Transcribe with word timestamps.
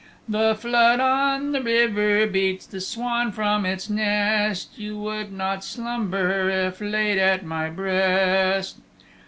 The 0.27 0.55
flood 0.55 0.99
on 0.99 1.51
the 1.51 1.61
river 1.61 2.25
beats 2.25 2.65
The 2.65 2.81
swan 2.81 3.31
from 3.31 3.67
its 3.67 3.87
nest! 3.87 4.71
You 4.75 4.97
would 4.97 5.31
not 5.31 5.63
slumber 5.63 6.49
If 6.49 6.81
laid 6.81 7.19
at 7.19 7.45
my 7.45 7.69
breast! 7.69 8.79